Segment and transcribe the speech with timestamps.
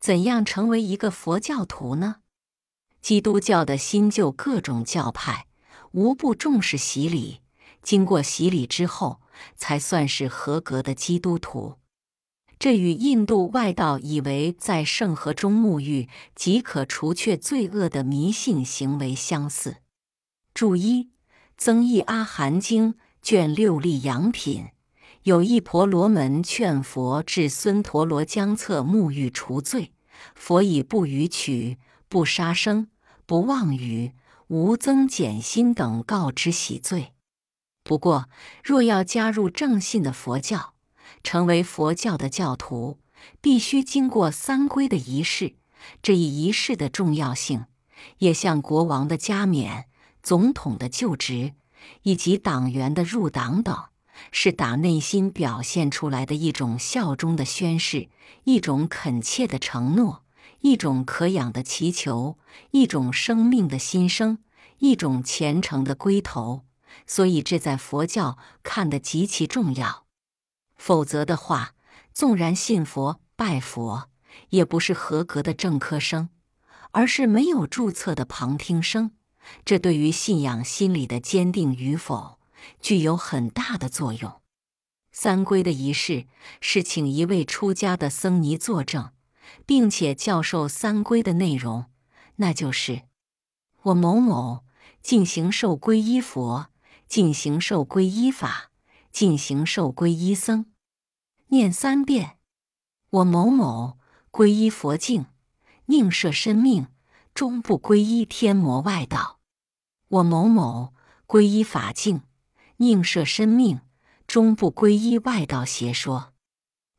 [0.00, 2.16] 怎样成为一个佛教徒呢？
[3.00, 5.46] 基督教的新旧各种教派，
[5.92, 7.40] 无不重视洗礼。
[7.82, 9.20] 经过洗礼之后，
[9.56, 11.76] 才算是合格的基督徒。
[12.58, 19.76] 这与印度外道以为在圣河中沐浴即可除却罪恶的迷信行为相似。
[20.52, 21.04] 注一：
[21.56, 24.70] 《增益阿含经》卷六立阳品，
[25.24, 29.92] 有一婆罗门劝佛至孙陀罗江侧沐浴除罪，
[30.34, 31.78] 佛以不逾曲、
[32.08, 32.88] 不杀生、
[33.26, 34.12] 不妄语、
[34.46, 37.12] 无增减心等告知洗罪。
[37.82, 38.28] 不过，
[38.62, 40.74] 若要加入正信的佛教，
[41.22, 42.98] 成为佛教的教徒，
[43.40, 45.56] 必须经过三皈的仪式。
[46.02, 47.66] 这一仪式的重要性，
[48.18, 49.86] 也像国王的加冕、
[50.22, 51.54] 总统的就职
[52.02, 53.76] 以及党员的入党等，
[54.32, 58.08] 是打内心表现出来的一种效忠的宣誓，
[58.44, 60.24] 一种恳切的承诺，
[60.60, 62.38] 一种可养的祈求，
[62.70, 64.38] 一种生命的新生，
[64.78, 66.64] 一种虔诚的归头。
[67.06, 70.06] 所以，这在佛教看得极其重要。
[70.76, 71.74] 否则的话，
[72.12, 74.08] 纵然信佛拜佛，
[74.50, 76.30] 也不是合格的正科生，
[76.92, 79.12] 而是没有注册的旁听生。
[79.64, 82.37] 这对于信仰心理的坚定与否，
[82.80, 84.40] 具有很大的作用。
[85.12, 86.26] 三皈的仪式
[86.60, 89.12] 是请一位出家的僧尼作证，
[89.66, 91.86] 并且教授三皈的内容，
[92.36, 93.02] 那就是
[93.82, 94.64] 我某某
[95.02, 96.70] 进行受皈依佛。
[97.08, 98.70] 进行受皈依法，
[99.10, 100.66] 进行受皈依僧，
[101.46, 102.36] 念三遍。
[103.08, 103.98] 我某某
[104.30, 105.24] 皈依佛境，
[105.86, 106.88] 宁舍身命，
[107.32, 109.40] 终不皈依天魔外道。
[110.08, 110.92] 我某某
[111.26, 112.20] 皈依法境，
[112.80, 113.80] 宁舍身命，
[114.26, 116.32] 终不皈依外道邪说。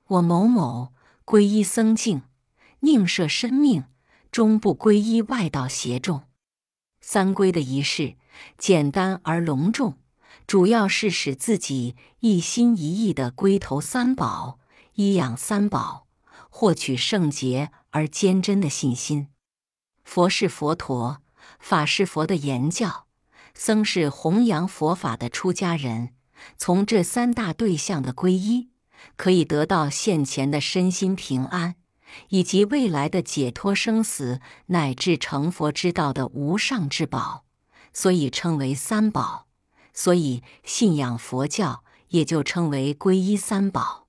[0.08, 0.94] 我某某
[1.26, 2.24] 皈依僧境，
[2.82, 3.86] 宁舍身命，
[4.32, 6.24] 终不皈依外道邪众。
[7.00, 8.16] 三皈的仪式
[8.58, 9.98] 简单而隆重。
[10.46, 14.60] 主要是使自己一心一意的归投三宝、
[14.96, 16.08] 依养三宝，
[16.50, 19.30] 获取圣洁而坚贞的信心。
[20.04, 21.22] 佛是佛陀，
[21.60, 23.06] 法是佛的言教，
[23.54, 26.14] 僧是弘扬佛法的出家人。
[26.58, 28.70] 从这三大对象的皈依，
[29.18, 31.76] 可以得到现前的身心平安，
[32.30, 37.46] 以及未来的解脱生死乃至成佛之道的无上至宝，
[37.94, 39.48] 所以称为三宝。
[39.94, 44.09] 所以，信仰佛教也就称为皈依三宝。